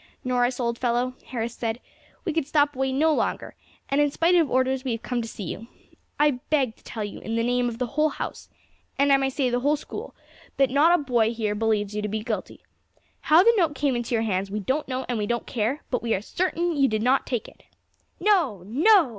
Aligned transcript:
"Norris, 0.23 0.59
old 0.59 0.79
fellow," 0.79 1.13
Harris 1.27 1.53
said, 1.53 1.79
"we 2.25 2.33
could 2.33 2.47
stop 2.47 2.75
away 2.75 2.91
no 2.91 3.13
longer, 3.13 3.53
and 3.87 4.01
in 4.01 4.09
spite 4.09 4.33
of 4.33 4.49
orders 4.49 4.83
we 4.83 4.93
have 4.93 5.03
come 5.03 5.21
to 5.21 5.27
see 5.27 5.43
you. 5.43 5.67
I 6.19 6.39
beg 6.49 6.75
to 6.77 6.83
tell 6.83 7.03
you 7.03 7.19
in 7.19 7.35
the 7.35 7.43
name 7.43 7.69
of 7.69 7.77
the 7.77 7.85
whole 7.85 8.09
house, 8.09 8.49
and 8.97 9.13
I 9.13 9.17
may 9.17 9.29
say 9.29 9.51
the 9.51 9.59
whole 9.59 9.75
School, 9.75 10.15
that 10.57 10.71
not 10.71 10.99
a 10.99 11.03
boy 11.03 11.35
here 11.35 11.53
believes 11.53 11.93
you 11.93 12.01
to 12.01 12.07
be 12.07 12.23
guilty. 12.23 12.63
How 13.29 13.43
the 13.43 13.53
note 13.57 13.75
came 13.75 13.95
into 13.95 14.15
your 14.15 14.23
hands 14.23 14.49
we 14.49 14.59
don't 14.61 14.87
know 14.87 15.05
and 15.07 15.19
we 15.19 15.27
don't 15.27 15.45
care, 15.45 15.83
but 15.91 16.01
we 16.01 16.15
are 16.15 16.21
certain 16.23 16.75
you 16.75 16.87
did 16.87 17.03
not 17.03 17.27
take 17.27 17.47
it." 17.47 17.61
"No! 18.19 18.63
no!" 18.65 19.09